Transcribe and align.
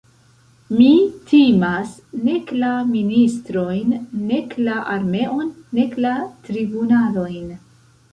Mi 0.75 0.85
timas 1.31 1.91
nek 2.29 2.53
la 2.63 2.69
ministrojn, 2.93 3.93
nek 4.31 4.55
la 4.69 4.79
armeon, 4.95 5.53
nek 5.81 5.95
la 6.07 6.15
tribunalojn. 6.49 7.53